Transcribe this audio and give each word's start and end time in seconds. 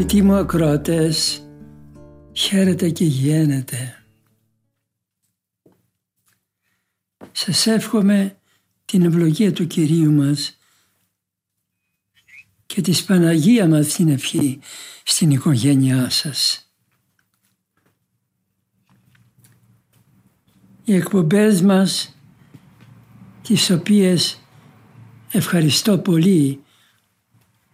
Αγαπητοί 0.00 0.22
μου 0.22 0.34
ακροατές, 0.34 1.46
χαίρετε 2.32 2.90
και 2.90 3.04
γένετε. 3.04 4.04
Σας 7.32 7.66
εύχομαι 7.66 8.38
την 8.84 9.02
ευλογία 9.02 9.52
του 9.52 9.66
Κυρίου 9.66 10.12
μας 10.12 10.58
και 12.66 12.80
της 12.80 13.04
Παναγία 13.04 13.68
μας 13.68 13.86
την 13.86 14.08
ευχή 14.08 14.60
στην 15.04 15.30
οικογένειά 15.30 16.10
σας. 16.10 16.72
Οι 20.84 20.94
εκπομπές 20.94 21.62
μας, 21.62 22.16
τις 23.42 23.70
οποίες 23.70 24.40
ευχαριστώ 25.30 25.98
πολύ 25.98 26.62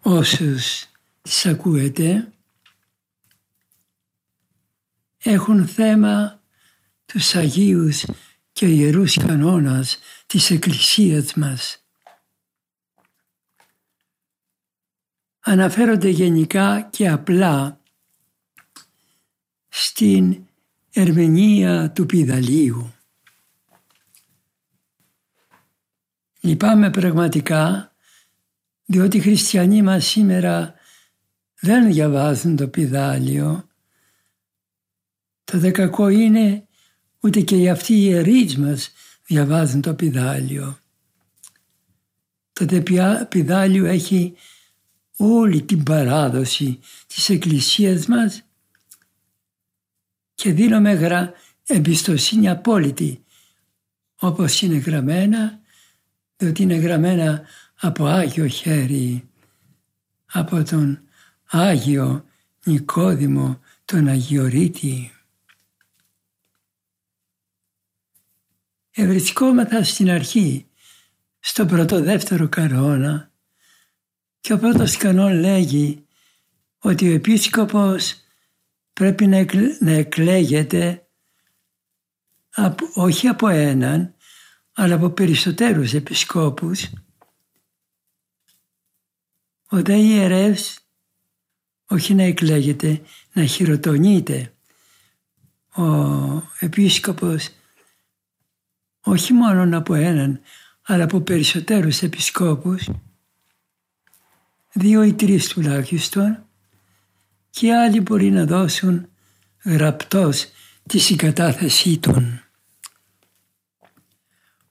όσους 0.02 0.86
τις 1.26 1.46
ακούετε, 1.46 2.32
έχουν 5.18 5.66
θέμα 5.66 6.42
τους 7.06 7.34
Αγίους 7.34 8.04
και 8.52 8.66
Ιερούς 8.66 9.16
κανόνας 9.16 9.98
της 10.26 10.50
Εκκλησίας 10.50 11.34
μας. 11.34 11.84
Αναφέρονται 15.40 16.08
γενικά 16.08 16.88
και 16.92 17.08
απλά 17.08 17.80
στην 19.68 20.46
ερμηνεία 20.92 21.90
του 21.92 22.06
πιδαλίου. 22.06 22.94
Λυπάμαι 26.40 26.90
πραγματικά 26.90 27.94
διότι 28.84 29.16
οι 29.16 29.20
χριστιανοί 29.20 29.82
μας 29.82 30.06
σήμερα 30.06 30.75
δεν 31.60 31.92
διαβάζουν 31.92 32.56
το 32.56 32.68
πιδάλιο. 32.68 33.68
Το 35.44 35.58
δεκακό 35.58 36.08
είναι 36.08 36.66
ούτε 37.20 37.40
και 37.40 37.70
αυτοί 37.70 37.92
οι 37.92 38.04
ιερείς 38.08 38.56
μας 38.56 38.92
διαβάζουν 39.26 39.80
το 39.80 39.94
πιδάλιο. 39.94 40.78
Το 42.52 42.82
πιδάλιο 43.28 43.84
έχει 43.84 44.34
όλη 45.16 45.62
την 45.62 45.82
παράδοση 45.82 46.78
της 47.06 47.28
Εκκλησίας 47.28 48.06
μας 48.06 48.42
και 50.34 50.52
δίνουμε 50.52 50.92
γρα 50.92 51.32
εμπιστοσύνη 51.66 52.48
απόλυτη 52.48 53.24
όπως 54.16 54.62
είναι 54.62 54.76
γραμμένα 54.76 55.60
διότι 56.36 56.62
είναι 56.62 56.74
γραμμένα 56.74 57.42
από 57.80 58.06
Άγιο 58.06 58.46
χέρι 58.46 59.28
από 60.26 60.62
τον 60.62 61.05
Άγιο 61.46 62.24
Νικόδημο 62.64 63.60
τον 63.84 64.08
Αγιορείτη. 64.08 65.10
Ευρισκόμαθα 68.90 69.84
στην 69.84 70.10
αρχή, 70.10 70.66
στο 71.38 71.66
πρώτο 71.66 72.02
δεύτερο 72.02 72.48
κανόνα 72.48 73.30
και 74.40 74.52
ο 74.52 74.58
πρώτος 74.58 74.96
κανόν 74.96 75.32
λέγει 75.32 76.06
ότι 76.78 77.08
ο 77.08 77.12
επίσκοπος 77.12 78.14
πρέπει 78.92 79.26
να, 79.26 79.44
να 79.80 79.90
εκλέγεται 79.90 81.06
από, 82.50 82.90
όχι 82.94 83.28
από 83.28 83.48
έναν, 83.48 84.14
αλλά 84.72 84.94
από 84.94 85.10
περισσότερους 85.10 85.92
επισκόπους. 85.92 86.90
Ο 89.68 89.82
δε 89.82 89.96
ιερεύς 89.96 90.85
όχι 91.86 92.14
να 92.14 92.22
εκλέγεται, 92.22 93.00
να 93.32 93.44
χειροτονείται. 93.44 94.52
Ο 95.74 95.82
επίσκοπος 96.60 97.48
όχι 99.00 99.32
μόνο 99.32 99.78
από 99.78 99.94
έναν, 99.94 100.40
αλλά 100.82 101.04
από 101.04 101.20
περισσότερους 101.20 102.02
επισκόπους, 102.02 102.88
δύο 104.72 105.02
ή 105.02 105.14
τρεις 105.14 105.48
τουλάχιστον, 105.48 106.46
και 107.50 107.74
άλλοι 107.74 108.00
μπορεί 108.00 108.30
να 108.30 108.44
δώσουν 108.44 109.08
γραπτός 109.64 110.46
τη 110.86 110.98
συγκατάθεσή 110.98 111.98
των. 111.98 112.40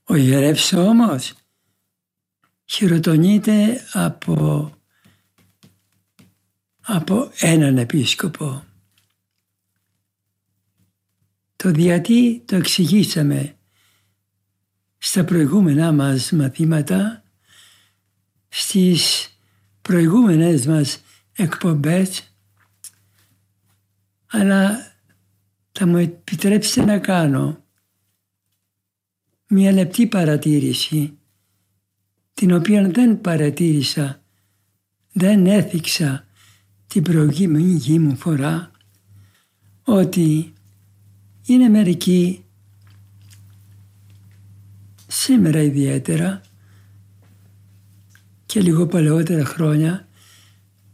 Ο 0.03 0.15
ιερεύς 0.15 0.73
όμως 0.73 1.33
χειροτονείται 2.65 3.81
από 3.93 4.71
από 6.85 7.31
έναν 7.40 7.78
επίσκοπο. 7.78 8.66
Το 11.56 11.69
γιατί 11.69 12.44
το 12.46 12.56
εξηγήσαμε 12.56 13.56
στα 14.97 15.23
προηγούμενά 15.25 15.91
μας 15.91 16.31
μαθήματα, 16.31 17.23
στις 18.47 19.29
προηγούμενες 19.81 20.66
μας 20.66 21.01
εκπομπές, 21.35 22.35
αλλά 24.25 24.94
θα 25.72 25.85
μου 25.85 25.97
επιτρέψετε 25.97 26.85
να 26.85 27.00
κάνω 27.00 27.63
μια 29.47 29.72
λεπτή 29.72 30.07
παρατήρηση, 30.07 31.17
την 32.34 32.53
οποία 32.53 32.90
δεν 32.90 33.22
παρατήρησα, 33.22 34.22
δεν 35.12 35.46
έθιξα 35.46 36.24
την 36.88 37.03
προηγούμενη 37.03 38.00
μου 38.00 38.16
φορά 38.16 38.72
ότι 39.84 40.53
είναι 41.46 41.69
μερικοί 41.69 42.46
σήμερα 45.07 45.62
ιδιαίτερα 45.62 46.41
και 48.46 48.62
λίγο 48.62 48.88
παλαιότερα 48.88 49.46
χρόνια 49.46 50.07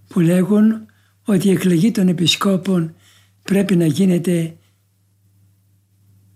που 0.07 0.19
λέγουν 0.19 0.85
ότι 1.25 1.47
η 1.47 1.51
εκλογή 1.51 1.91
των 1.91 2.07
επισκόπων 2.07 2.95
πρέπει 3.41 3.75
να 3.75 3.85
γίνεται 3.85 4.57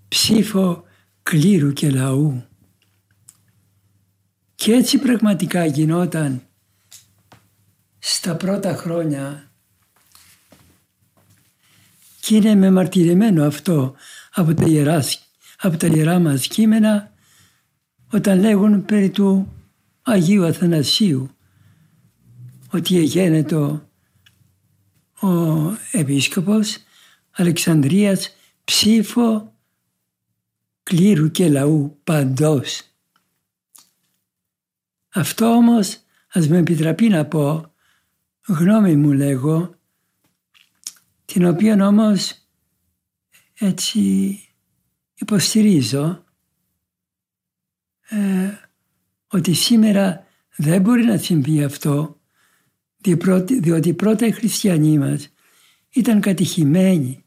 ψήφο 0.07 0.83
κλήρου 1.23 1.73
και 1.73 1.89
λαού. 1.89 2.43
Και 4.55 4.71
έτσι 4.73 4.99
πραγματικά 4.99 5.65
γινόταν 5.65 6.41
στα 7.99 8.35
πρώτα 8.35 8.75
χρόνια 8.75 9.44
και 12.25 12.35
είναι 12.35 12.55
μεμαρτυρημένο 12.55 13.43
αυτό 13.45 13.95
από 14.33 14.53
τα 14.53 14.65
ιερά, 14.65 15.03
από 15.57 15.77
τα 15.77 15.87
ιερά 15.87 16.19
μας 16.19 16.47
κείμενα 16.47 17.13
όταν 18.11 18.39
λέγουν 18.39 18.85
περί 18.85 19.09
του 19.09 19.53
Αγίου 20.01 20.45
Αθανασίου 20.45 21.29
ότι 22.71 22.97
εγένετο 22.97 23.89
ο 25.21 25.27
Επίσκοπος 25.91 26.77
Αλεξανδρίας 27.31 28.35
ψήφο 28.63 29.53
κλήρου 30.83 31.31
και 31.31 31.49
λαού 31.49 31.99
παντός. 32.03 32.81
Αυτό 35.09 35.45
όμως 35.45 35.99
ας 36.33 36.47
με 36.47 36.57
επιτραπεί 36.57 37.07
να 37.07 37.25
πω 37.25 37.73
γνώμη 38.47 38.95
μου 38.95 39.11
λέγω, 39.11 39.74
την 41.25 41.45
οποία 41.45 41.87
όμως 41.87 42.33
έτσι 43.53 43.99
υποστηρίζω 45.15 46.23
ε, 48.09 48.49
ότι 49.27 49.53
σήμερα 49.53 50.27
δεν 50.55 50.81
μπορεί 50.81 51.03
να 51.03 51.17
συμβεί 51.17 51.63
αυτό 51.63 52.19
διότι 53.47 53.93
πρώτα 53.93 54.25
οι 54.25 54.31
χριστιανοί 54.31 54.97
μας 54.97 55.33
ήταν 55.89 56.21
κατηχημένοι. 56.21 57.23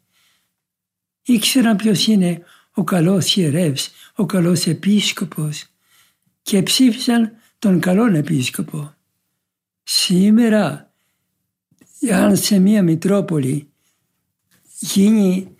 Ήξεραν 1.23 1.77
ποιος 1.77 2.07
είναι 2.07 2.43
ο 2.73 2.85
καλός 2.85 3.37
ιερεύς, 3.37 3.91
ο 4.15 4.27
καλός 4.27 4.67
επίσκοπος 4.67 5.67
και 6.43 6.63
ψήφισαν 6.63 7.33
τον 7.59 7.81
καλόν 7.81 8.15
επίσκοπο. 8.15 8.95
Σήμερα, 9.83 10.93
αν 12.13 12.37
σε 12.37 12.59
μία 12.59 12.83
Μητρόπολη 12.83 13.69
γίνει 14.79 15.57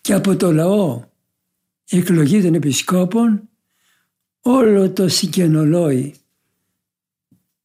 και 0.00 0.14
από 0.14 0.36
το 0.36 0.52
λαό 0.52 1.02
η 1.88 1.98
εκλογή 1.98 2.42
των 2.42 2.54
επισκόπων, 2.54 3.48
όλο 4.40 4.90
το 4.90 5.08
συγγενολόι 5.08 6.14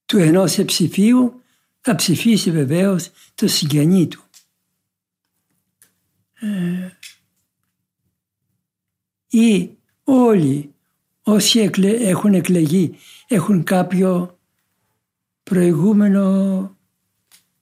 του 0.06 0.18
ενός 0.18 0.58
εψηφίου 0.58 1.42
θα 1.82 1.96
ψηφίσει 1.96 2.52
βεβαίως 2.52 3.12
το 3.36 3.48
συγγενή 3.48 4.08
του. 4.08 4.24
Ε, 6.34 6.90
ή 9.28 9.78
όλοι 10.04 10.74
όσοι 11.24 11.70
έχουν 11.84 12.34
εκλεγεί 12.34 12.96
έχουν 13.28 13.64
κάποιο 13.64 14.40
προηγούμενο, 15.44 16.78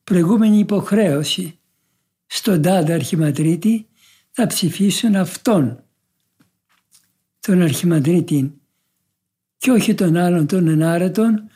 προηγούμενη 0.03 0.57
υποχρέωση 0.57 1.59
στον 2.33 2.61
τάδε 2.61 2.93
αρχιμαντρίτη 2.93 3.87
θα 4.31 4.47
ψηφίσουν 4.47 5.15
αυτόν. 5.15 5.83
Τον 7.39 7.61
αρχιμαντρίτη 7.61 8.61
και 9.57 9.71
όχι 9.71 9.93
τον 9.93 10.15
άλλον 10.15 10.47
τον 10.47 10.67
ενάρετον 10.67 11.49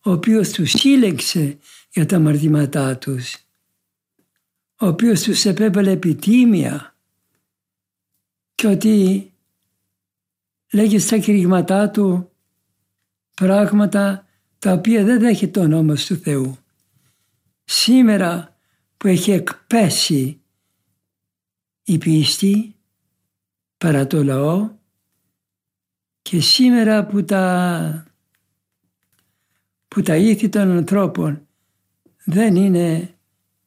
ο 0.00 0.10
οποίος 0.10 0.50
τους 0.50 0.70
σύλλεξε 0.70 1.58
για 1.90 2.06
τα 2.06 2.18
μαρτήματά 2.18 2.98
τους. 2.98 3.36
Ο 4.78 4.86
οποίος 4.86 5.22
τους 5.22 5.44
επέβαλε 5.44 5.90
επιτίμια. 5.90 6.96
Και 8.54 8.66
ότι 8.66 9.32
λέγει 10.72 10.98
στα 10.98 11.18
κηρύγματά 11.18 11.90
του 11.90 12.30
πράγματα 13.34 14.26
τα 14.58 14.72
οποία 14.72 15.04
δεν 15.04 15.20
δέχεται 15.20 15.60
το 15.60 15.60
όνομα 15.60 15.94
του 15.94 16.16
Θεού. 16.16 16.58
Σήμερα 17.64 18.55
που 18.96 19.08
έχει 19.08 19.30
εκπέσει 19.30 20.40
η 21.82 21.98
πίστη 21.98 22.74
παρά 23.78 24.06
το 24.06 24.24
λαό 24.24 24.70
και 26.22 26.40
σήμερα 26.40 27.06
που 27.06 27.24
τα, 27.24 28.06
που 29.88 30.02
τα 30.02 30.16
ήθη 30.16 30.48
των 30.48 30.70
ανθρώπων 30.70 31.46
δεν 32.24 32.56
είναι 32.56 33.14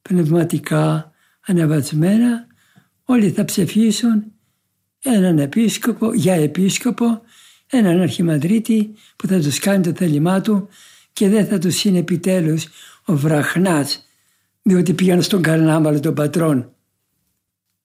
πνευματικά 0.01 1.11
ανεβασμένα, 1.45 2.47
όλοι 3.03 3.31
θα 3.31 3.45
ψεφίσουν 3.45 4.23
έναν 5.03 5.39
επίσκοπο, 5.39 6.13
για 6.13 6.33
επίσκοπο, 6.33 7.21
έναν 7.69 8.01
αρχιμανδρίτη 8.01 8.93
που 9.15 9.27
θα 9.27 9.39
τους 9.39 9.59
κάνει 9.59 9.83
το 9.83 9.93
θέλημά 9.95 10.41
του 10.41 10.67
και 11.13 11.29
δεν 11.29 11.47
θα 11.47 11.57
τους 11.57 11.83
είναι 11.83 11.97
επιτέλους 11.97 12.67
ο 13.05 13.15
βραχνάς 13.15 14.08
διότι 14.61 14.93
πήγαν 14.93 15.21
στον 15.21 15.41
καρνάμαλο 15.41 15.99
των 15.99 16.13
πατρών 16.13 16.73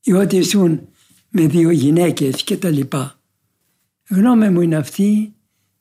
ή 0.03 0.13
ότι 0.13 0.41
ζουν 0.41 0.89
με 1.29 1.47
δύο 1.47 1.71
γυναίκες 1.71 2.43
και 2.43 2.57
τα 2.57 2.71
λοιπά. 2.71 3.21
Γνώμη 4.09 4.49
μου 4.49 4.61
είναι 4.61 4.77
αυτή 4.77 5.35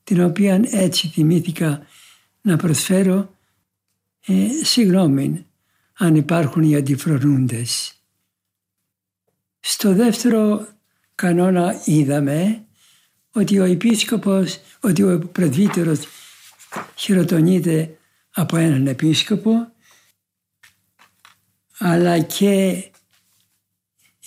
την 0.04 0.24
οποία 0.24 0.62
έτσι 0.63 1.07
θυμήθηκα 1.07 1.86
να 2.42 2.57
προσφέρω 2.57 3.36
ε, 4.25 4.48
συγγνώμη 4.63 5.45
αν 5.94 6.16
υπάρχουν 6.16 6.63
οι 6.63 6.75
αντιφρονούντες. 6.75 7.94
Στο 9.60 9.94
δεύτερο 9.94 10.68
κανόνα 11.16 11.81
είδαμε 11.86 12.66
ότι 13.31 13.60
ο 13.60 13.63
επίσκοπος, 13.63 14.60
ότι 14.80 15.04
ο 15.04 15.30
πρεσβύτερος 15.31 16.00
χειροτονείται 16.95 17.98
από 18.31 18.57
έναν 18.57 18.88
επίσκοπο 18.88 19.72
αλλά 21.77 22.19
και 22.19 22.83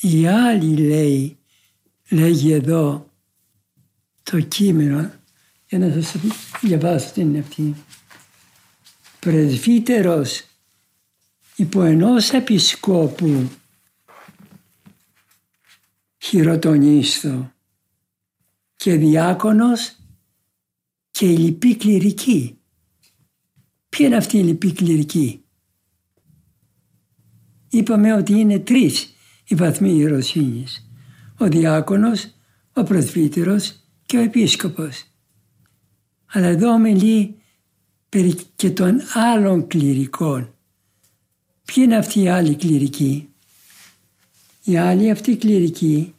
η 0.01 0.27
άλλη 0.27 0.77
λέει, 0.77 1.39
λέγει 2.09 2.53
εδώ 2.53 3.11
το 4.23 4.41
κείμενο 4.41 5.13
για 5.69 5.79
να 5.79 5.91
σας 5.91 6.15
διαβάσω 6.61 7.13
την 7.13 7.39
αυτή. 7.39 7.75
Πρεσβύτερος 9.21 10.45
υπό 11.57 11.83
ενός 11.83 12.31
επισκόπου 12.31 13.51
χειροτονίστο 16.19 17.53
και 18.77 18.95
διάκονος 18.95 19.97
και 21.11 21.33
η 21.33 21.37
λυπή 21.37 21.77
κληρική. 21.77 22.59
Ποια 23.89 24.07
είναι 24.07 24.17
αυτή 24.17 24.39
η 24.39 24.43
λυπή 24.43 24.73
κληρική. 24.73 25.46
Είπαμε 27.69 28.13
ότι 28.13 28.33
είναι 28.33 28.59
τρεις 28.59 29.15
οι 29.47 29.55
βαθμοί 29.55 29.97
ιεροσύνης. 29.97 30.91
Ο 31.39 31.47
διάκονος, 31.47 32.31
ο 32.73 32.83
πρεσβύτερος 32.83 33.81
και 34.07 34.17
ο 34.17 34.21
επίσκοπος. 34.21 35.05
Αλλά 36.27 36.47
εδώ 36.47 36.79
μιλεί 36.79 37.37
περί 38.09 38.35
και 38.57 38.71
των 38.71 39.01
άλλων 39.15 39.67
κληρικών. 39.67 40.55
Ποιοι 41.65 41.85
είναι 41.87 41.97
αυτοί 41.97 42.21
οι 42.21 42.29
άλλοι 42.29 42.55
κληρικοί; 42.55 43.29
Οι 44.65 44.77
άλλοι 44.77 45.11
αυτοί 45.11 45.37
κληρικοί 45.37 46.15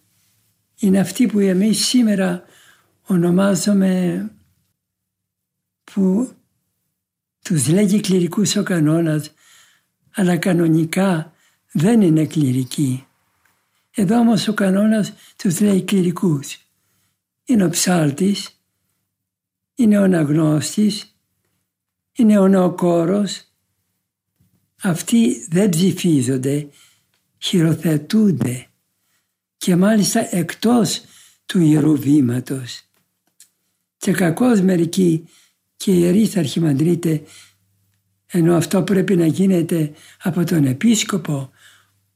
είναι 0.80 1.00
αυτοί 1.00 1.28
που 1.28 1.40
εμείς 1.40 1.86
σήμερα 1.86 2.44
ονομάζουμε 3.06 4.32
που 5.84 6.32
τους 7.44 7.68
λέγει 7.68 8.00
κληρικούς 8.00 8.56
ο 8.56 8.64
κανόνας 8.64 9.32
αλλά 10.16 10.38
κανονικά 10.38 11.32
δεν 11.80 12.02
είναι 12.02 12.26
κληρικοί. 12.26 13.06
Εδώ 13.92 14.20
όμως 14.20 14.48
ο 14.48 14.54
κανόνας 14.54 15.14
τους 15.36 15.60
λέει 15.60 15.84
κληρικούς. 15.84 16.58
Είναι 17.46 17.64
ο 17.66 17.70
ψάλτης, 17.70 18.62
είναι 19.76 19.98
ο 19.98 20.04
αναγνώστης, 20.04 21.16
είναι 22.14 22.40
ο 22.40 22.48
νεοκόρος. 22.48 23.42
Αυτοί 24.82 25.48
δεν 25.50 25.70
ψηφίζονται, 25.70 26.70
χειροθετούνται 27.38 28.68
και 29.58 29.76
μάλιστα 29.76 30.36
εκτός 30.36 31.02
του 31.46 31.60
Ιερού 31.60 31.98
Βήματος. 31.98 32.82
Και 33.98 34.12
κακώς 34.12 34.62
μερικοί 34.62 35.30
και 35.78 35.92
ιερείς 35.92 36.38
αρχιμαντρίτε 36.38 37.24
ενώ 38.28 38.56
αυτό 38.56 38.84
πρέπει 38.84 39.16
να 39.16 39.26
γίνεται 39.26 39.92
από 40.22 40.44
τον 40.44 40.66
επίσκοπο 40.66 41.52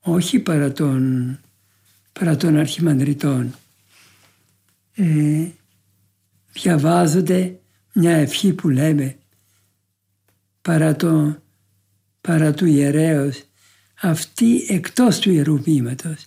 όχι 0.03 0.39
παρά 0.39 0.71
τον, 0.71 1.39
παρά 2.13 2.35
τον 2.35 2.57
αρχιμανδριτών. 2.57 3.55
Ε, 4.95 5.47
διαβάζονται 6.53 7.59
μια 7.93 8.15
ευχή 8.15 8.53
που 8.53 8.69
λέμε 8.69 9.17
παρά, 10.61 10.95
το, 10.95 11.41
παρά 12.21 12.53
του 12.53 12.65
ιερέως 12.65 13.43
αυτή 14.01 14.65
εκτός 14.67 15.19
του 15.19 15.31
Ιερού 15.31 15.61
Βήματος. 15.61 16.25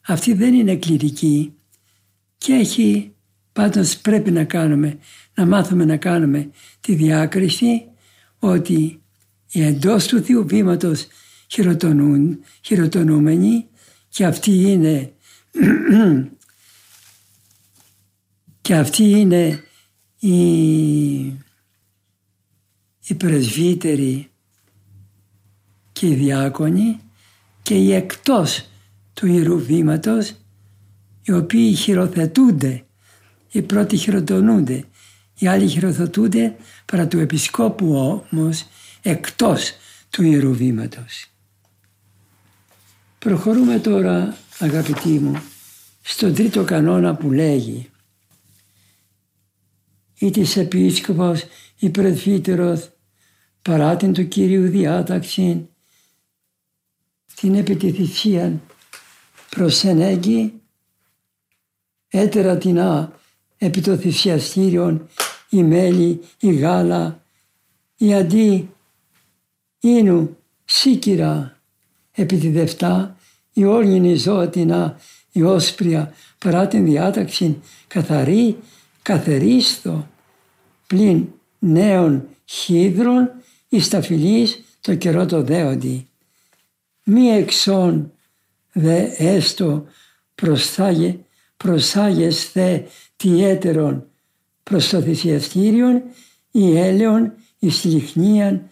Αυτή 0.00 0.34
δεν 0.34 0.54
είναι 0.54 0.76
κληρική 0.76 1.52
και 2.38 2.52
έχει 2.52 3.12
πάντως 3.52 3.96
πρέπει 3.96 4.30
να 4.30 4.44
κάνουμε, 4.44 4.98
να 5.34 5.46
μάθουμε 5.46 5.84
να 5.84 5.96
κάνουμε 5.96 6.50
τη 6.80 6.94
διάκριση 6.94 7.84
ότι 8.38 9.02
οι 9.50 9.62
εντός 9.62 10.06
του 10.06 10.22
Θείου 10.22 10.46
Βήματος 10.46 11.06
χειροτονούν, 11.54 12.44
χειροτονούμενοι 12.60 13.66
και 14.08 14.24
αυτοί 14.24 14.50
είναι 14.50 15.12
και 18.60 18.74
αυτοί 18.74 19.10
είναι 19.10 19.64
οι, 20.18 20.36
οι 23.06 23.14
πρεσβύτεροι 23.16 24.30
και 25.92 26.06
οι 26.06 26.14
διάκονοι 26.14 27.00
και 27.62 27.74
οι 27.74 27.92
εκτός 27.92 28.68
του 29.14 29.26
Ιερού 29.26 29.58
Βήματος 29.58 30.34
οι 31.22 31.32
οποίοι 31.32 31.74
χειροθετούνται, 31.74 32.84
οι 33.50 33.62
πρώτοι 33.62 33.96
χειροτονούνται, 33.96 34.84
οι 35.38 35.46
άλλοι 35.46 35.68
χειροθετούνται 35.68 36.56
παρά 36.84 37.08
του 37.08 37.18
επισκόπου 37.18 37.94
όμως 38.30 38.66
εκτός 39.02 39.72
του 40.10 40.22
Ιερού 40.22 40.54
Βήματος. 40.54 41.28
Προχωρούμε 43.24 43.78
τώρα 43.78 44.36
αγαπητοί 44.58 45.08
μου 45.08 45.42
στον 46.02 46.34
τρίτο 46.34 46.64
κανόνα 46.64 47.14
που 47.14 47.30
λέγει. 47.30 47.90
Ή 50.18 50.30
της 50.30 50.56
επίσκοπος 50.56 51.44
ή 51.78 51.90
πρεσβύτερος 51.90 52.90
παρά 53.62 53.96
την 53.96 54.12
του 54.12 54.28
Κυρίου 54.28 54.68
διάταξη 54.68 55.68
την 57.34 57.54
επί 57.54 57.76
τη 57.76 57.92
θυσία 57.92 58.60
προσενέγει 59.50 60.60
έτερα 62.08 62.58
την 62.58 62.78
επί 63.56 63.80
το 63.80 63.96
θυσιαστήριον 63.96 65.08
η 65.48 65.62
μέλη, 65.62 66.20
η 66.38 66.54
γάλα, 66.54 67.24
η 67.96 68.14
αντί 68.14 68.70
ίνου 69.80 70.36
σίκυρα 70.64 71.54
επί 72.14 72.36
τη 72.36 72.48
δευτά 72.48 73.16
η 73.52 73.64
όρνηνη 73.64 74.14
ζώτηνα 74.14 74.96
η 75.32 75.42
όσπρια 75.42 76.12
παρά 76.38 76.66
την 76.66 76.84
διάταξη 76.84 77.60
καθαρή 77.86 78.56
καθερίστο 79.02 80.08
πλην 80.86 81.28
νέων 81.58 82.28
χίδρων 82.44 83.30
εις 83.68 83.88
τα 83.88 84.02
φιλής 84.02 84.64
το 84.80 84.94
καιρό 84.94 85.26
το 85.26 85.42
δέοντι. 85.42 86.08
Μη 87.04 87.28
εξών 87.28 88.12
δε 88.72 89.08
έστω 89.18 89.84
προσάγε, 90.34 91.18
προσάγες 91.56 92.50
δε 92.52 92.80
τι 93.16 93.44
έτερον 93.44 94.06
προς 94.62 94.88
το 94.88 95.00
θυσιαστήριον 95.00 96.02
ή 96.50 96.78
έλεον 96.78 97.32
εις 97.58 97.84
λιχνίαν 97.84 98.68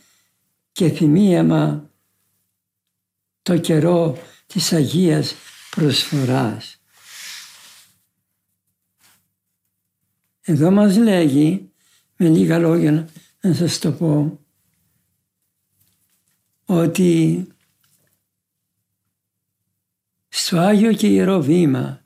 και 0.72 0.88
θυμίαμα 0.88 1.90
το 3.42 3.58
καιρό 3.58 4.18
της 4.46 4.72
Αγίας 4.72 5.34
προσφοράς. 5.70 6.76
Εδώ 10.40 10.70
μας 10.70 10.96
λέγει, 10.96 11.70
με 12.16 12.28
λίγα 12.28 12.58
λόγια 12.58 13.08
να 13.40 13.54
σας 13.54 13.78
το 13.78 13.92
πω, 13.92 14.40
ότι 16.64 17.46
στο 20.28 20.58
Άγιο 20.58 20.92
και 20.92 21.06
Ιερό 21.06 21.42
Βήμα 21.42 22.02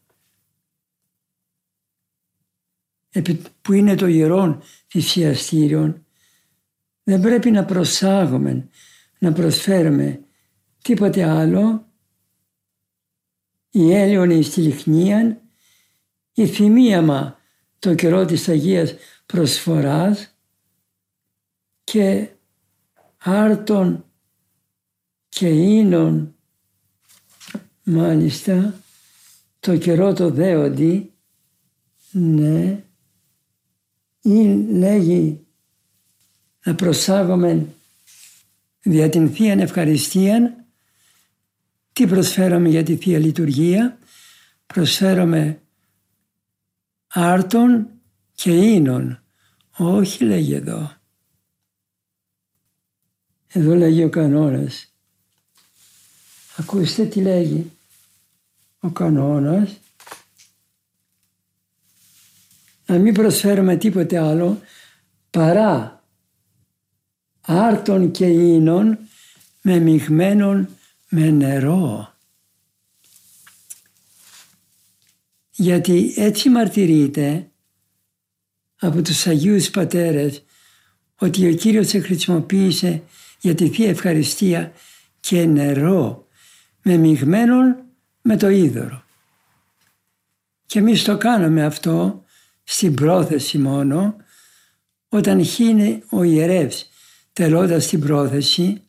που 3.63 3.73
είναι 3.73 3.95
το 3.95 4.07
ιερόν 4.07 4.63
θυσιαστήριον 4.89 6.07
δεν 7.03 7.21
πρέπει 7.21 7.51
να 7.51 7.65
προσάγουμε, 7.65 8.69
να 9.19 9.33
προσφέρουμε 9.33 10.26
τίποτε 10.87 11.25
άλλο. 11.25 11.87
Η 13.71 13.93
έλαιον 13.93 14.43
στη 14.43 14.61
λιχνίαν, 14.61 15.41
η 16.33 16.47
θυμίαμα 16.47 17.39
το 17.79 17.95
καιρό 17.95 18.25
της 18.25 18.49
Αγίας 18.49 18.95
Προσφοράς. 19.27 20.37
Και 21.85 22.29
άρτον 23.17 24.05
και 25.29 25.49
ίνον 25.49 26.35
μάλιστα 27.83 28.81
το 29.61 29.77
καιρό 29.77 30.13
το 30.13 30.31
δέοντι. 30.31 31.13
Ναι. 32.11 32.85
Ή 34.21 34.45
λέγει 34.55 35.47
να 36.65 36.75
προσάγουμε 36.75 37.67
δια 38.83 39.09
την 39.09 39.31
Θεία 39.31 39.53
Ευχαριστία 39.53 40.66
τι 41.97 42.07
προσφέραμε 42.07 42.69
για 42.69 42.83
τη 42.83 42.97
Θεία 42.97 43.19
Λειτουργία; 43.19 43.99
Προσφέραμε 44.67 45.61
άρτων 47.07 47.89
και 48.35 48.51
ίνων 48.51 49.23
όχι 49.77 50.25
λέγει 50.25 50.55
εδώ. 50.55 50.93
Εδώ 53.49 53.75
λέγει 53.75 54.05
ο 54.05 54.09
κανόνας. 54.09 54.95
Ακούστε 56.57 57.05
τι 57.07 57.21
λέγει 57.21 57.71
ο 58.81 58.91
κανόνας. 58.91 59.81
Να 62.87 62.99
μην 62.99 63.15
προσφέρουμε 63.15 63.77
τίποτε 63.77 64.19
άλλο 64.19 64.61
παρά 65.31 66.05
άρτων 67.41 68.11
και 68.11 68.27
ίνων 68.27 68.99
με 69.63 69.79
μειγμένων 69.79 70.69
με 71.09 71.31
νερό. 71.31 72.15
Γιατί 75.51 76.15
έτσι 76.17 76.49
μαρτυρείται 76.49 77.51
από 78.81 79.03
τους 79.03 79.27
Αγίους 79.27 79.71
Πατέρες 79.71 80.45
ότι 81.19 81.49
ο 81.49 81.55
Κύριος 81.55 81.91
χρησιμοποίησε 81.91 83.03
για 83.41 83.55
τη 83.55 83.69
Θεία 83.69 83.89
Ευχαριστία 83.89 84.73
και 85.21 85.45
νερό 85.45 86.27
με 86.83 86.97
μειγμένον 86.97 87.77
με 88.23 88.37
το 88.37 88.49
είδωρο. 88.49 89.05
Και 90.67 90.79
εμείς 90.79 91.05
το 91.05 91.17
κάναμε 91.17 91.65
αυτό 91.65 92.25
στην 92.65 92.95
πρόθεση 92.95 93.59
μόνο 93.59 94.17
όταν 95.09 95.45
χύνε 95.45 96.03
ο 96.11 96.23
ιερεύς 96.23 96.91
τελώντας 97.33 97.87
την 97.87 98.01
πρόθεση 98.01 98.86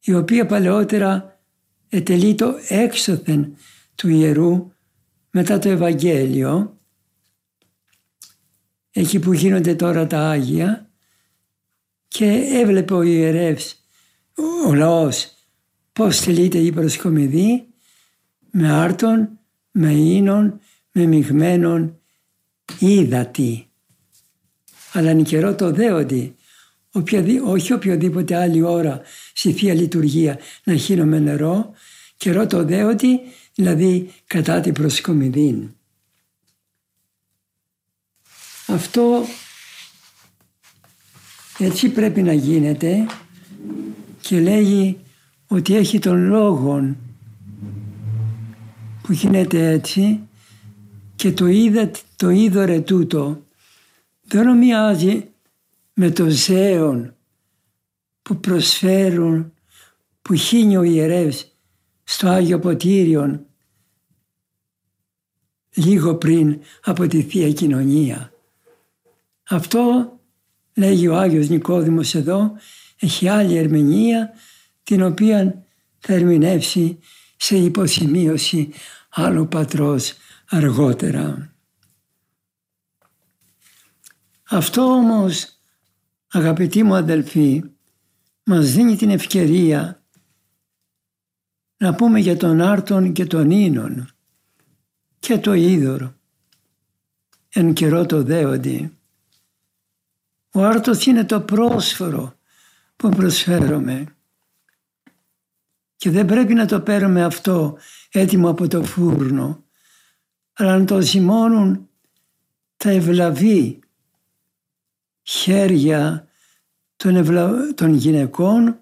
η 0.00 0.14
οποία 0.14 0.46
παλαιότερα 0.46 1.40
ετελεί 1.88 2.34
το 2.34 2.54
έξωθεν 2.68 3.56
του 3.94 4.08
ιερού 4.08 4.72
μετά 5.30 5.58
το 5.58 5.68
Ευαγγέλιο 5.68 6.78
εκεί 8.90 9.18
που 9.18 9.32
γίνονται 9.32 9.74
τώρα 9.74 10.06
τα 10.06 10.30
Άγια 10.30 10.90
και 12.08 12.24
έβλεπε 12.52 12.94
ο 12.94 13.02
ιερεύς, 13.02 13.84
ο 14.66 14.74
λαός 14.74 15.34
πώς 15.92 16.20
τελείται 16.20 16.58
η 16.58 16.72
προσκομιδή 16.72 17.66
με 18.50 18.72
άρτον, 18.72 19.38
με 19.70 19.92
ίνων, 19.92 20.60
με 20.92 21.06
μειγμένων 21.06 22.00
ύδατη. 22.78 23.70
Αλλά 24.92 25.10
είναι 25.10 25.22
καιρό 25.22 25.54
το 25.54 25.70
δέοντι, 25.70 26.34
όχι 27.44 27.72
οποιοδήποτε 27.72 28.36
άλλη 28.36 28.62
ώρα 28.62 29.00
στη 29.40 29.52
Θεία 29.52 29.74
Λειτουργία 29.74 30.38
να 30.64 30.76
χύνουμε 30.76 31.18
νερό, 31.18 31.70
καιρό 32.16 32.46
το 32.46 32.64
δέοντι, 32.64 33.20
δηλαδή 33.54 34.12
κατά 34.26 34.60
την 34.60 34.72
προσκομιδή. 34.72 35.74
Αυτό 38.66 39.24
έτσι 41.58 41.88
πρέπει 41.88 42.22
να 42.22 42.32
γίνεται 42.32 43.06
και 44.20 44.40
λέγει 44.40 44.98
ότι 45.46 45.76
έχει 45.76 45.98
τον 45.98 46.26
λόγο 46.26 46.96
που 49.02 49.12
γίνεται 49.12 49.70
έτσι 49.70 50.20
και 51.16 51.32
το 51.32 51.46
είδα 51.46 51.90
το 52.16 52.30
είδωρε 52.30 52.80
τούτο 52.80 53.42
δεν 54.22 54.48
ομοιάζει 54.48 55.24
με 55.94 56.10
το 56.10 56.28
ζέον 56.28 57.14
που 58.30 58.40
προσφέρουν 58.40 59.52
που 60.22 60.34
χύνει 60.34 60.76
ο 60.76 60.82
ιερεύς 60.82 61.56
στο 62.04 62.28
Άγιο 62.28 62.58
Ποτήριον 62.58 63.46
λίγο 65.74 66.14
πριν 66.14 66.60
από 66.82 67.06
τη 67.06 67.22
Θεία 67.22 67.52
Κοινωνία. 67.52 68.32
Αυτό 69.48 70.12
λέγει 70.74 71.08
ο 71.08 71.16
Άγιος 71.16 71.48
Νικόδημος 71.48 72.14
εδώ 72.14 72.52
έχει 72.98 73.28
άλλη 73.28 73.56
ερμηνεία 73.56 74.30
την 74.82 75.02
οποία 75.02 75.64
θα 75.98 76.12
ερμηνεύσει 76.12 76.98
σε 77.36 77.56
υποσημείωση 77.56 78.72
άλλου 79.08 79.48
πατρός 79.48 80.14
αργότερα. 80.48 81.54
Αυτό 84.50 84.82
όμως 84.82 85.58
αγαπητοί 86.28 86.82
μου 86.82 86.94
αδελφοί 86.94 87.62
μας 88.50 88.72
δίνει 88.72 88.96
την 88.96 89.10
ευκαιρία 89.10 90.04
να 91.76 91.94
πούμε 91.94 92.20
για 92.20 92.36
τον 92.36 92.60
Άρτον 92.60 93.12
και 93.12 93.26
τον 93.26 93.50
Ίνων 93.50 94.10
και 95.18 95.38
το 95.38 95.52
Είδωρο 95.52 96.14
εν 97.48 97.72
καιρό 97.72 98.06
το 98.06 98.22
δέοντι. 98.22 98.98
Ο 100.52 100.62
Άρτος 100.64 101.06
είναι 101.06 101.24
το 101.24 101.40
πρόσφορο 101.40 102.38
που 102.96 103.08
προσφέρομαι 103.08 104.16
και 105.96 106.10
δεν 106.10 106.26
πρέπει 106.26 106.54
να 106.54 106.66
το 106.66 106.80
παίρνουμε 106.80 107.24
αυτό 107.24 107.78
έτοιμο 108.10 108.48
από 108.48 108.68
το 108.68 108.84
φούρνο 108.84 109.64
αλλά 110.52 110.78
να 110.78 110.84
το 110.84 111.00
ζυμώνουν 111.00 111.88
τα 112.76 112.90
ευλαβή 112.90 113.78
χέρια 115.22 116.29
των, 117.02 117.16
ευλα... 117.16 117.74
των 117.74 117.94
γυναικών 117.94 118.80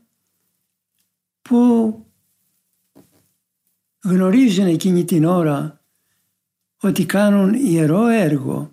που 1.43 1.93
γνωρίζουν 4.03 4.67
εκείνη 4.67 5.05
την 5.05 5.25
ώρα 5.25 5.83
ότι 6.81 7.07
κάνουν 7.07 7.55
ιερό 7.55 8.07
έργο. 8.07 8.73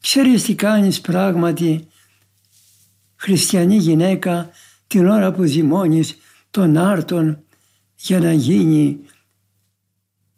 Ξέρεις 0.00 0.42
τι 0.42 0.54
κάνεις 0.54 1.00
πράγματι 1.00 1.86
χριστιανή 3.16 3.76
γυναίκα 3.76 4.50
την 4.86 5.06
ώρα 5.06 5.32
που 5.32 5.44
ζυμώνεις 5.44 6.16
τον 6.50 6.76
άρτον 6.76 7.44
για 7.96 8.18
να 8.18 8.32
γίνει 8.32 9.00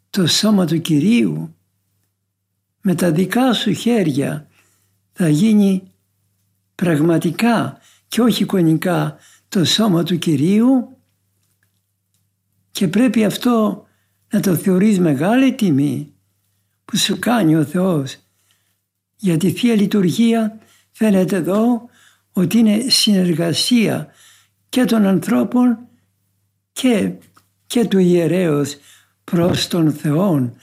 το 0.09 0.27
σώμα 0.27 0.65
του 0.65 0.81
Κυρίου. 0.81 1.55
με 2.81 2.95
τα 2.95 3.11
δικά 3.11 3.53
σου 3.53 3.71
χέρια 3.71 4.47
θα 5.13 5.29
γίνει 5.29 5.90
πραγματικά 6.81 7.77
και 8.07 8.21
όχι 8.21 8.43
εικονικά 8.43 9.17
το 9.49 9.65
σώμα 9.65 10.03
του 10.03 10.17
Κυρίου 10.17 10.97
και 12.71 12.87
πρέπει 12.87 13.25
αυτό 13.25 13.85
να 14.31 14.39
το 14.39 14.55
θεωρείς 14.55 14.99
μεγάλη 14.99 15.55
τιμή 15.55 16.13
που 16.85 16.97
σου 16.97 17.19
κάνει 17.19 17.55
ο 17.55 17.63
Θεός. 17.63 18.17
Γιατί 19.15 19.47
η 19.47 19.51
Θεία 19.51 19.75
Λειτουργία 19.75 20.59
φαίνεται 20.91 21.35
εδώ 21.35 21.89
ότι 22.31 22.57
είναι 22.57 22.85
συνεργασία 22.87 24.07
και 24.69 24.85
των 24.85 25.05
ανθρώπων 25.05 25.77
και, 26.71 27.13
και 27.67 27.85
του 27.85 27.97
ιερέως 27.97 28.77
προς 29.23 29.67
τον 29.67 29.91
Θεόν, 29.91 30.55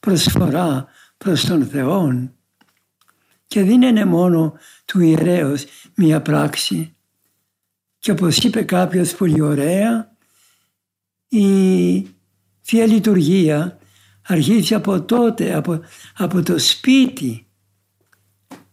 προσφορά 0.00 0.86
προς 1.18 1.44
τον 1.44 1.66
Θεόν. 1.66 2.34
Και 3.46 3.64
δεν 3.64 3.82
είναι 3.82 4.04
μόνο 4.04 4.58
του 4.86 5.00
ιερέως 5.00 5.64
μία 5.94 6.22
πράξη. 6.22 6.94
Και 7.98 8.10
όπως 8.10 8.36
είπε 8.36 8.62
κάποιος 8.62 9.14
πολύ 9.14 9.40
ωραία, 9.40 10.16
η 11.28 12.06
Θεία 12.62 12.86
Λειτουργία 12.86 13.78
αρχίζει 14.22 14.74
από 14.74 15.02
τότε, 15.02 15.54
από, 15.54 15.80
από 16.16 16.42
το 16.42 16.58
σπίτι 16.58 17.46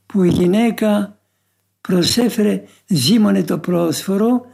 που 0.06 0.24
η 0.24 0.30
γυναίκα 0.30 1.20
προσέφερε, 1.82 2.64
ζήμωνε 2.88 3.44
το 3.44 3.60
πρόσφορο 3.60 4.46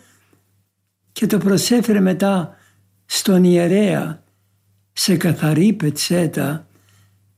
και 1.11 1.27
το 1.27 1.37
προσέφερε 1.37 1.99
μετά 1.99 2.55
στον 3.05 3.43
ιερέα 3.43 4.23
σε 4.93 5.17
καθαρή 5.17 5.73
πετσέτα 5.73 6.67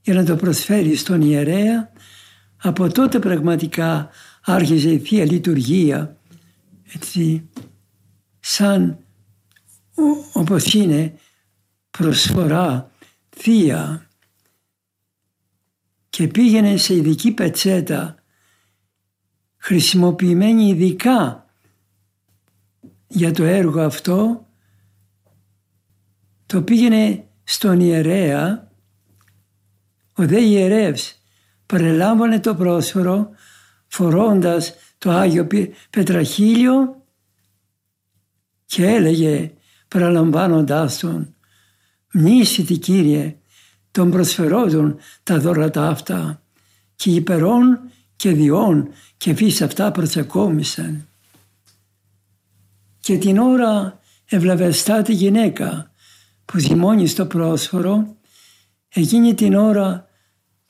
για 0.02 0.14
να 0.14 0.26
το 0.26 0.36
προσφέρει 0.36 0.96
στον 0.96 1.22
ιερέα. 1.22 1.92
Από 2.62 2.92
τότε 2.92 3.20
πραγματικά 3.20 4.10
άρχιζε 4.42 4.90
η 4.90 5.00
Θεία 5.00 5.26
Λειτουργία 5.26 6.18
έτσι 6.94 7.50
σαν 8.40 8.98
όπως 10.34 10.74
είναι 10.74 11.20
προσφορά 11.92 12.92
θεία. 13.30 14.08
Και 16.10 16.28
πήγαινε 16.28 16.78
σε 16.78 16.96
ειδική 16.96 17.32
πετσέτα 17.32 18.16
χρησιμοποιημένη 19.58 20.68
ειδικά 20.68 21.46
για 23.08 23.32
το 23.32 23.44
έργο 23.44 23.82
αυτό 23.82 24.46
το 26.46 26.62
πήγαινε 26.62 27.28
στον 27.44 27.80
ιερέα 27.80 28.72
ο 30.14 30.28
δε 30.28 30.42
ιερεύς 30.42 31.21
παρελάμβανε 31.72 32.40
το 32.40 32.56
πρόσφορο 32.56 33.30
φορώντας 33.88 34.74
το 34.98 35.12
Άγιο 35.12 35.48
Πετραχίλιο 35.90 37.04
και 38.66 38.86
έλεγε 38.86 39.52
παραλαμβάνοντάς 39.88 40.98
τον 40.98 41.36
«Μνήσιτη 42.14 42.78
Κύριε 42.78 43.38
των 43.92 44.12
προσφερόντων 44.12 44.98
τα 45.24 45.40
δώρατα 45.40 45.88
αυτά 45.88 46.42
και 46.96 47.10
υπερών 47.10 47.80
και 48.16 48.32
διών 48.32 48.90
και 49.18 49.34
φύς 49.34 49.62
αυτά 49.62 49.92
προσεκόμισαν». 49.92 51.08
Και 53.00 53.18
την 53.18 53.38
ώρα 53.38 54.00
ευλαβεστά 54.26 55.02
τη 55.02 55.14
γυναίκα 55.14 55.92
που 56.46 56.58
ζυμώνει 56.60 57.08
στο 57.08 57.26
πρόσφορο, 57.26 58.16
εκείνη 58.90 59.34
την 59.34 59.54
ώρα 59.54 60.10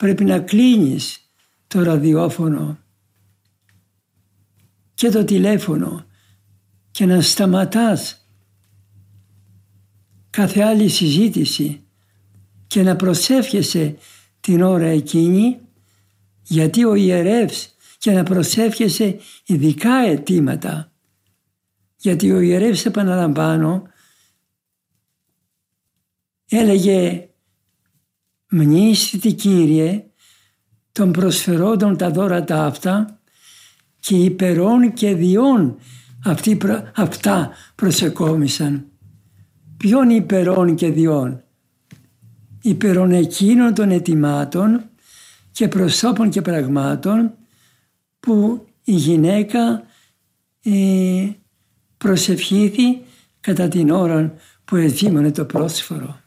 πρέπει 0.02 0.24
να 0.24 0.38
κλείνεις 0.38 1.30
το 1.66 1.82
ραδιόφωνο 1.82 2.78
και 4.94 5.08
το 5.08 5.24
τηλέφωνο 5.24 6.04
και 6.90 7.06
να 7.06 7.20
σταματάς 7.20 8.28
κάθε 10.30 10.62
άλλη 10.62 10.88
συζήτηση 10.88 11.82
και 12.66 12.82
να 12.82 12.96
προσεύχεσαι 12.96 13.96
την 14.40 14.62
ώρα 14.62 14.86
εκείνη 14.86 15.60
γιατί 16.42 16.84
ο 16.84 16.94
ιερεύς 16.94 17.74
και 17.98 18.12
να 18.12 18.22
προσεύχεσαι 18.22 19.18
ειδικά 19.46 19.94
αιτήματα. 19.94 20.92
Γιατί 21.96 22.32
ο 22.32 22.40
ιερεύς 22.40 22.84
επαναλαμβάνω 22.84 23.82
έλεγε 26.48 27.26
«Μνήσθητη 28.54 29.32
Κύριε 29.32 30.04
των 30.92 31.12
προσφερόντων 31.12 31.96
τα 31.96 32.10
δώρα 32.10 32.44
τα 32.44 32.64
αυτά 32.64 33.20
και 34.00 34.16
υπερών 34.16 34.92
και 34.92 35.14
διών 35.14 35.76
αυτοί, 36.24 36.58
αυτά 36.94 37.50
προσεκόμισαν. 37.74 38.86
Ποιον 39.76 40.10
υπερών 40.10 40.74
και 40.74 40.90
διών; 40.90 41.42
Υπερών 42.62 43.10
εκείνων 43.10 43.74
των 43.74 43.90
ετοιμάτων 43.90 44.82
και 45.50 45.68
προσώπων 45.68 46.30
και 46.30 46.42
πραγμάτων 46.42 47.34
που 48.20 48.66
η 48.84 48.92
γυναίκα 48.92 49.82
ε, 50.62 51.28
προσευχήθη 51.98 53.02
κατά 53.40 53.68
την 53.68 53.90
ώρα 53.90 54.34
που 54.64 54.76
εδίμωνε 54.76 55.30
το 55.30 55.44
πρόσφορο. 55.44 56.21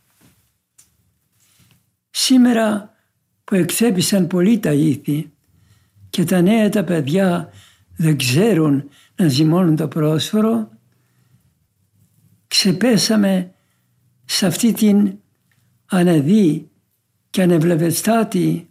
Σήμερα 2.18 2.94
που 3.44 3.56
εξέπησαν 3.56 4.28
πολύ 4.28 4.60
τα 4.60 4.72
ήθη 4.72 5.32
και 6.10 6.24
τα 6.24 6.42
νέα 6.42 6.70
τα 6.70 6.84
παιδιά 6.84 7.50
δεν 7.96 8.18
ξέρουν 8.18 8.90
να 9.16 9.28
ζυμώνουν 9.28 9.76
το 9.76 9.88
πρόσφορο, 9.88 10.70
ξεπέσαμε 12.48 13.54
σε 14.26 14.46
αυτή 14.46 14.74
την 14.74 15.18
αναδή 15.86 16.70
και 17.30 17.42
ανεβλεβεστάτη 17.42 18.70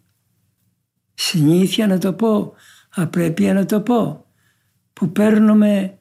συνήθεια 1.14 1.86
να 1.86 1.98
το 1.98 2.12
πω, 2.12 2.52
απρέπεια 2.88 3.54
να 3.54 3.66
το 3.66 3.80
πω, 3.80 4.26
που 4.92 5.12
παίρνουμε 5.12 5.98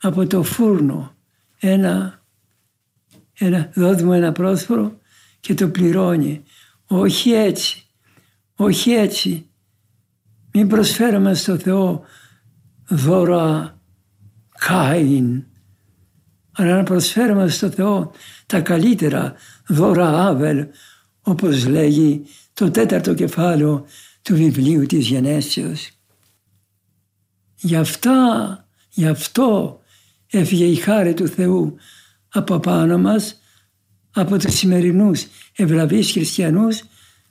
από 0.00 0.26
το 0.26 0.42
φούρνο 0.42 1.14
ένα, 1.58 2.22
ένα 3.38 3.70
δόδουμε 3.74 4.16
ένα 4.16 4.32
πρόσφορο 4.32 4.98
και 5.48 5.54
το 5.54 5.68
πληρώνει. 5.68 6.42
Όχι 6.86 7.30
έτσι, 7.30 7.84
όχι 8.54 8.90
έτσι. 8.90 9.50
Μην 10.52 10.68
προσφέρουμε 10.68 11.34
στο 11.34 11.58
Θεό 11.58 12.04
δώρα 12.88 13.78
Κάιν, 14.58 15.44
αλλά 16.52 16.76
να 16.76 16.82
προσφέρουμε 16.82 17.48
στο 17.48 17.70
Θεό 17.70 18.12
τα 18.46 18.60
καλύτερα 18.60 19.34
δώρα 19.66 20.26
Άβελ, 20.26 20.66
όπως 21.20 21.66
λέγει 21.66 22.24
το 22.52 22.70
τέταρτο 22.70 23.14
κεφάλαιο 23.14 23.86
του 24.22 24.34
βιβλίου 24.34 24.86
της 24.86 25.08
Γενέσεως. 25.08 25.90
Γι' 27.56 27.76
αυτά, 27.76 28.66
γι' 28.88 29.06
αυτό 29.06 29.80
έφυγε 30.26 30.64
η 30.64 30.74
χάρη 30.74 31.14
του 31.14 31.28
Θεού 31.28 31.76
από 32.28 32.58
πάνω 32.58 32.98
μας, 32.98 33.37
από 34.20 34.38
τους 34.38 34.54
σημερινούς 34.54 35.26
ευλαβείς 35.56 36.12
χριστιανούς, 36.12 36.82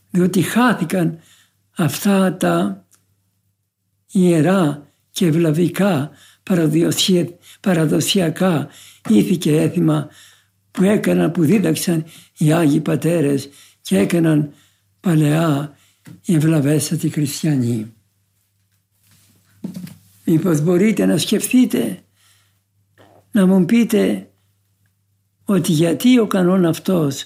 διότι 0.09 0.41
χάθηκαν 0.41 1.19
αυτά 1.75 2.37
τα 2.37 2.85
ιερά 4.11 4.87
και 5.11 5.25
ευλαβικά 5.25 6.11
παραδοσιακά 7.59 8.67
ήθη 9.09 9.37
και 9.37 9.57
έθιμα 9.57 10.09
που 10.71 10.83
έκαναν, 10.83 11.31
που 11.31 11.43
δίδαξαν 11.43 12.05
οι 12.37 12.53
Άγιοι 12.53 12.79
Πατέρες 12.79 13.49
και 13.81 13.97
έκαναν 13.97 14.53
παλαιά 14.99 15.77
οι 16.25 16.35
ευλαβέστατοι 16.35 17.09
χριστιανοί. 17.09 17.93
Μήπως 20.23 20.61
μπορείτε 20.61 21.05
να 21.05 21.17
σκεφτείτε, 21.17 21.99
να 23.31 23.45
μου 23.45 23.65
πείτε 23.65 24.29
ότι 25.49 25.71
γιατί 25.71 26.19
ο 26.19 26.27
κανόν 26.27 26.65
αυτός, 26.65 27.25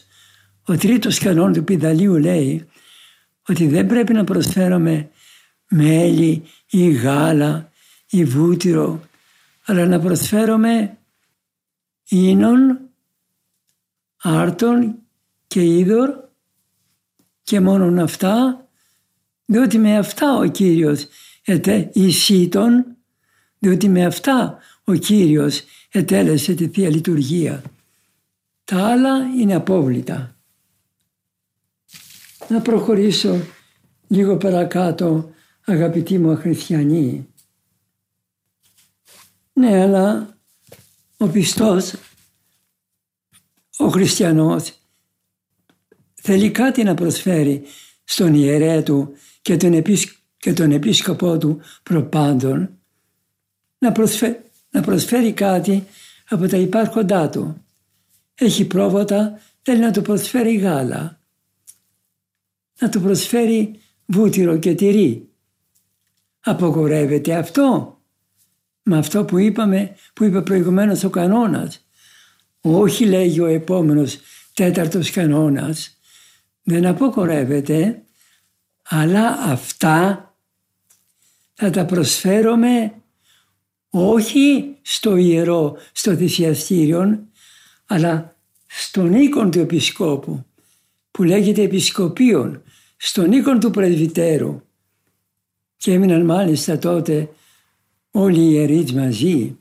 ο 0.65 0.77
τρίτος 0.77 1.19
κανόν 1.19 1.53
του 1.53 1.63
Πιδαλίου 1.63 2.17
λέει 2.17 2.67
ότι 3.47 3.67
δεν 3.67 3.87
πρέπει 3.87 4.13
να 4.13 4.23
προσφέρουμε 4.23 5.09
μέλι 5.69 6.43
ή 6.69 6.91
γάλα 6.91 7.71
ή 8.09 8.25
βούτυρο, 8.25 9.01
αλλά 9.65 9.85
να 9.85 9.99
προσφέρουμε 9.99 10.97
ίνων, 12.09 12.79
άρτων 14.21 14.95
και 15.47 15.63
είδωρ 15.63 16.09
και 17.43 17.59
μόνον 17.59 17.99
αυτά, 17.99 18.67
διότι 19.45 19.77
με 19.77 19.97
αυτά 19.97 20.37
ο 20.37 20.45
Κύριος 20.45 21.07
ετέ, 21.45 21.89
εισήτων, 21.93 22.85
διότι 23.59 23.89
με 23.89 24.05
αυτά 24.05 24.57
ο 24.83 24.93
Κύριος 24.93 25.61
ετέλεσε 25.91 26.53
τη 26.53 26.67
Θεία 26.67 26.89
Λειτουργία. 26.89 27.63
Τα 28.71 28.87
άλλα 28.87 29.17
είναι 29.39 29.55
απόβλητα. 29.55 30.35
Να 32.47 32.61
προχωρήσω 32.61 33.39
λίγο 34.07 34.37
παρακάτω 34.37 35.33
αγαπητοί 35.65 36.17
μου 36.17 36.35
χριστιανοί. 36.35 37.27
Ναι, 39.53 39.81
αλλά 39.81 40.37
ο 41.17 41.27
πιστός, 41.27 41.93
ο 43.77 43.87
χριστιανός 43.87 44.73
θέλει 46.13 46.51
κάτι 46.51 46.83
να 46.83 46.93
προσφέρει 46.93 47.63
στον 48.03 48.33
ιερέα 48.33 48.83
του 48.83 49.13
και 49.41 49.57
τον, 49.57 49.83
και 50.37 50.53
τον 50.53 50.71
επίσκοπό 50.71 51.37
του 51.37 51.61
προπάντων 51.83 52.69
να, 53.77 53.93
να 54.69 54.81
προσφέρει 54.81 55.33
κάτι 55.33 55.87
από 56.29 56.47
τα 56.47 56.57
υπάρχοντά 56.57 57.29
του. 57.29 57.60
Έχει 58.43 58.65
πρόβατα, 58.65 59.39
θέλει 59.61 59.79
να 59.79 59.91
του 59.91 60.01
προσφέρει 60.01 60.55
γάλα. 60.55 61.19
Να 62.79 62.89
του 62.89 63.01
προσφέρει 63.01 63.79
βούτυρο 64.05 64.57
και 64.57 64.75
τυρί. 64.75 65.29
Απογορεύεται 66.39 67.35
αυτό 67.35 67.97
με 68.83 68.97
αυτό 68.97 69.25
που 69.25 69.37
είπαμε, 69.37 69.95
που 70.13 70.23
είπε 70.23 70.41
προηγουμένως 70.41 71.03
ο 71.03 71.09
κανόνας. 71.09 71.85
Όχι 72.61 73.05
λέγει 73.05 73.39
ο 73.39 73.45
επόμενος 73.45 74.19
τέταρτος 74.53 75.11
κανόνας. 75.11 75.99
Δεν 76.63 76.85
αποκορεύεται, 76.85 78.03
αλλά 78.83 79.27
αυτά 79.27 80.25
θα 81.53 81.69
τα 81.69 81.85
προσφέρουμε 81.85 82.93
όχι 83.89 84.75
στο 84.81 85.15
ιερό, 85.15 85.77
στο 85.91 86.15
θυσιαστήριο, 86.15 87.25
αλλά 87.91 88.35
στον 88.67 89.13
οίκον 89.13 89.51
του 89.51 89.59
επισκόπου, 89.59 90.45
που 91.11 91.23
λέγεται 91.23 91.61
επισκοπίον, 91.61 92.63
στον 92.97 93.31
οίκον 93.31 93.59
του 93.59 93.71
πρεσβυτέρου. 93.71 94.61
Και 95.77 95.93
έμειναν 95.93 96.25
μάλιστα 96.25 96.77
τότε 96.77 97.29
όλοι 98.11 98.39
οι 98.39 98.49
ιερείς 98.51 98.93
μαζί. 98.93 99.57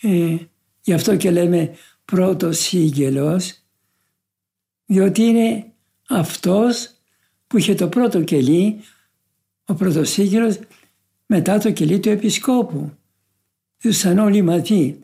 Ε, 0.00 0.36
γι' 0.80 0.92
αυτό 0.92 1.16
και 1.16 1.30
λέμε 1.30 1.76
πρώτος 2.04 2.58
σύγγελος, 2.58 3.62
διότι 4.86 5.22
είναι 5.22 5.72
αυτός 6.08 6.90
που 7.46 7.58
είχε 7.58 7.74
το 7.74 7.88
πρώτο 7.88 8.22
κελί, 8.22 8.80
ο 9.64 9.74
πρώτος 9.74 10.10
σύγγελος, 10.10 10.58
μετά 11.26 11.58
το 11.58 11.70
κελί 11.70 12.00
του 12.00 12.08
επισκόπου. 12.08 12.92
Ήσαν 13.82 14.18
όλοι 14.18 14.42
μαζί. 14.42 14.98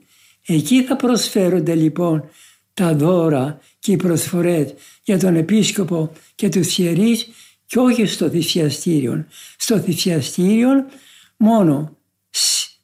Εκεί 0.47 0.85
θα 0.85 0.97
προσφέρονται 0.97 1.75
λοιπόν 1.75 2.29
τα 2.75 2.95
δώρα 2.95 3.59
και 3.79 3.93
οι 3.93 3.97
προσφορές 3.97 4.75
για 5.03 5.19
τον 5.19 5.37
επίσκοπο 5.37 6.13
και 6.35 6.49
τους 6.49 6.79
ιερείς 6.79 7.29
και 7.67 7.79
όχι 7.79 8.07
στο 8.07 8.29
θυσιαστήριο. 8.29 9.27
Στο 9.57 9.79
θυσιαστήριο 9.79 10.71
μόνο 11.37 11.97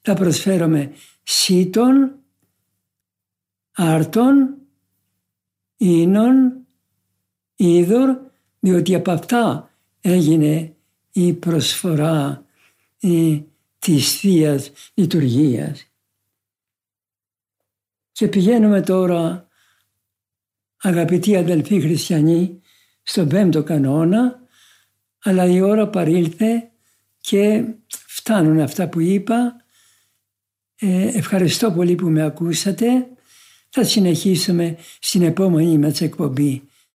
θα 0.02 0.14
προσφέρουμε 0.14 0.92
σύτων, 1.22 2.14
άρτων, 3.72 4.54
ίνων, 5.76 6.52
είδωρ, 7.56 8.16
διότι 8.60 8.94
από 8.94 9.10
αυτά 9.10 9.70
έγινε 10.00 10.74
η 11.12 11.32
προσφορά 11.32 12.44
η, 12.98 13.44
της 13.78 14.18
Θείας 14.18 14.72
Λειτουργίας. 14.94 15.89
Και 18.20 18.28
πηγαίνουμε 18.28 18.80
τώρα, 18.80 19.48
αγαπητοί 20.76 21.36
αδελφοί 21.36 21.80
χριστιανοί, 21.80 22.60
στον 23.02 23.28
πέμπτο 23.28 23.62
κανόνα, 23.62 24.40
αλλά 25.22 25.44
η 25.44 25.60
ώρα 25.60 25.88
παρήλθε 25.88 26.70
και 27.20 27.64
φτάνουν 27.86 28.60
αυτά 28.60 28.88
που 28.88 29.00
είπα. 29.00 29.64
Ε, 30.76 31.18
ευχαριστώ 31.18 31.72
πολύ 31.72 31.94
που 31.94 32.08
με 32.08 32.22
ακούσατε. 32.22 33.08
Θα 33.70 33.84
συνεχίσουμε 33.84 34.76
στην 35.00 35.22
επόμενη 35.22 35.78
μας 35.78 36.00
εκπομπή. 36.00 36.68